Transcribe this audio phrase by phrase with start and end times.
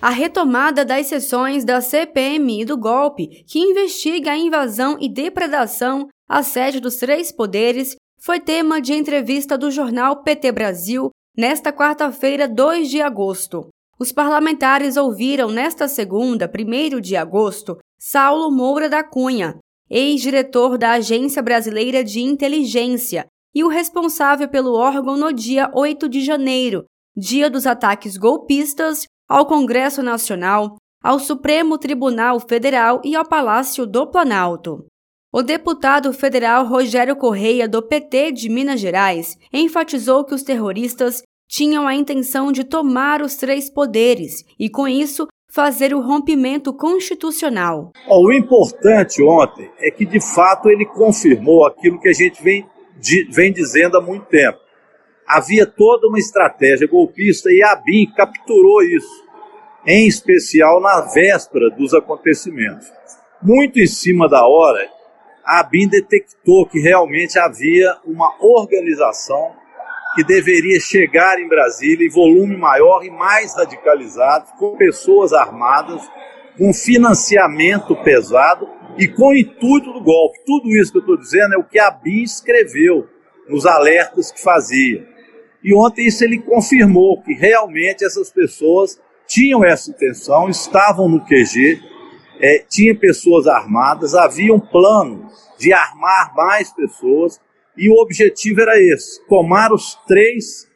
[0.00, 6.40] A retomada das sessões da CPMI do golpe, que investiga a invasão e depredação à
[6.40, 12.88] sede dos três poderes, foi tema de entrevista do jornal PT Brasil nesta quarta-feira, 2
[12.88, 13.66] de agosto.
[13.98, 19.58] Os parlamentares ouviram nesta segunda, 1 de agosto, Saulo Moura da Cunha,
[19.90, 26.20] ex-diretor da Agência Brasileira de Inteligência e o responsável pelo órgão no dia 8 de
[26.20, 26.84] janeiro,
[27.16, 34.06] dia dos ataques golpistas, ao Congresso Nacional, ao Supremo Tribunal Federal e ao Palácio do
[34.06, 34.86] Planalto.
[35.32, 41.86] O deputado federal Rogério Correia, do PT de Minas Gerais, enfatizou que os terroristas tinham
[41.86, 47.92] a intenção de tomar os três poderes e, com isso, fazer o rompimento constitucional.
[48.08, 52.66] O importante ontem é que, de fato, ele confirmou aquilo que a gente vem,
[53.30, 54.58] vem dizendo há muito tempo.
[55.28, 59.24] Havia toda uma estratégia golpista e a BIM capturou isso,
[59.86, 62.90] em especial na véspera dos acontecimentos.
[63.42, 64.88] Muito em cima da hora,
[65.44, 69.54] a ABIN detectou que realmente havia uma organização
[70.14, 76.02] que deveria chegar em Brasília em volume maior e mais radicalizado, com pessoas armadas,
[76.58, 78.68] com financiamento pesado
[78.98, 80.38] e com o intuito do golpe.
[80.44, 83.08] Tudo isso que eu estou dizendo é o que a BIM escreveu
[83.48, 85.17] nos alertas que fazia.
[85.62, 91.80] E ontem isso ele confirmou que realmente essas pessoas tinham essa intenção, estavam no QG,
[92.40, 95.28] é, tinha pessoas armadas, havia um plano
[95.58, 97.40] de armar mais pessoas
[97.76, 100.66] e o objetivo era esse: tomar os três,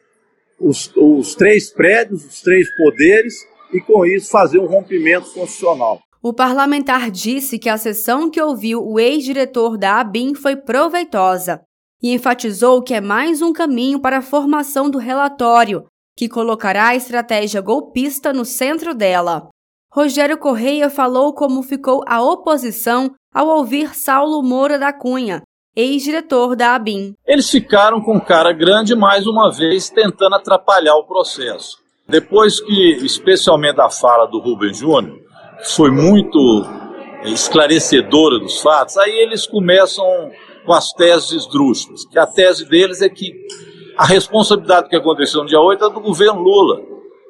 [0.59, 3.35] os, os três prédios, os três poderes
[3.73, 5.99] e com isso fazer um rompimento constitucional.
[6.21, 11.61] O parlamentar disse que a sessão que ouviu o ex-diretor da ABIN foi proveitosa
[12.03, 15.85] e enfatizou que é mais um caminho para a formação do relatório,
[16.17, 19.47] que colocará a estratégia golpista no centro dela.
[19.89, 25.43] Rogério Correia falou como ficou a oposição ao ouvir Saulo Moura da Cunha,
[25.75, 27.13] ex-diretor da ABIN.
[27.25, 31.77] Eles ficaram com cara grande mais uma vez tentando atrapalhar o processo.
[32.07, 35.19] Depois que, especialmente a fala do Rubem Júnior,
[35.63, 36.65] foi muito
[37.23, 40.05] esclarecedora dos fatos, aí eles começam
[40.65, 43.33] com as teses esdrúxulas, que a tese deles é que
[43.97, 46.81] a responsabilidade do que aconteceu no dia 8 é do governo Lula.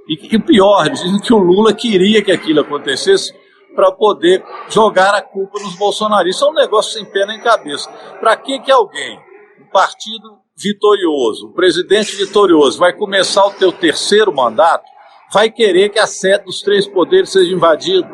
[0.07, 3.33] E que pior, eles dizem que o Lula queria que aquilo acontecesse
[3.75, 6.47] para poder jogar a culpa nos bolsonaristas.
[6.47, 7.89] É um negócio sem pé nem cabeça.
[8.19, 9.19] Para que, que alguém,
[9.61, 14.85] um partido vitorioso, um presidente vitorioso, vai começar o teu terceiro mandato,
[15.31, 18.07] vai querer que a sede dos três poderes seja invadida?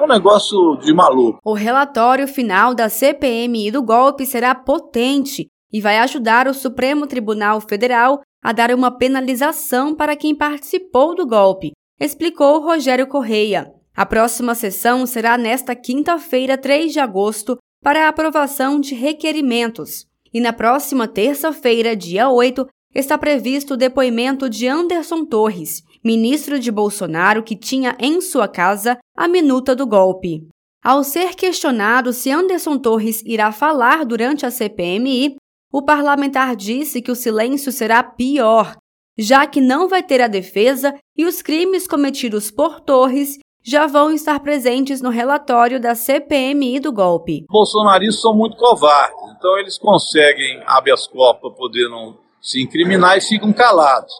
[0.00, 1.38] É um negócio de maluco.
[1.44, 7.60] O relatório final da CPMI do golpe será potente e vai ajudar o Supremo Tribunal
[7.60, 13.70] Federal a dar uma penalização para quem participou do golpe, explicou Rogério Correia.
[13.94, 20.06] A próxima sessão será nesta quinta-feira, 3 de agosto, para a aprovação de requerimentos.
[20.32, 26.70] E na próxima terça-feira, dia 8, está previsto o depoimento de Anderson Torres, ministro de
[26.70, 30.46] Bolsonaro que tinha em sua casa a minuta do golpe.
[30.82, 35.36] Ao ser questionado se Anderson Torres irá falar durante a CPMI,
[35.72, 38.76] o parlamentar disse que o silêncio será pior,
[39.18, 44.10] já que não vai ter a defesa e os crimes cometidos por Torres já vão
[44.10, 47.44] estar presentes no relatório da CPMI do golpe.
[47.48, 53.20] Bolsonaristas são muito covardes, então eles conseguem habeas corpus para poder não se incriminar e
[53.20, 54.12] ficam calados.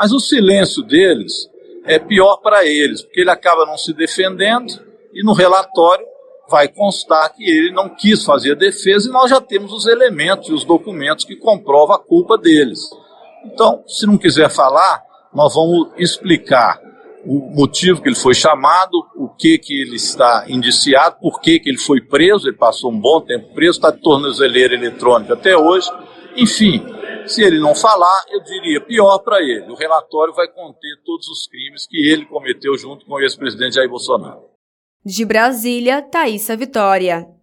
[0.00, 1.46] Mas o silêncio deles
[1.84, 4.72] é pior para eles, porque ele acaba não se defendendo
[5.12, 6.06] e no relatório
[6.48, 10.48] vai constar que ele não quis fazer a defesa e nós já temos os elementos
[10.48, 12.80] e os documentos que comprovam a culpa deles.
[13.44, 15.02] Então, se não quiser falar,
[15.34, 16.80] nós vamos explicar
[17.22, 21.68] o motivo que ele foi chamado, o que que ele está indiciado, por que que
[21.68, 25.90] ele foi preso, ele passou um bom tempo preso, está de tornozeleira eletrônica até hoje.
[26.38, 26.86] Enfim,
[27.30, 29.70] se ele não falar, eu diria pior para ele.
[29.70, 33.88] O relatório vai conter todos os crimes que ele cometeu junto com o ex-presidente Jair
[33.88, 34.50] Bolsonaro.
[35.04, 37.26] De Brasília, Thaisa Vitória.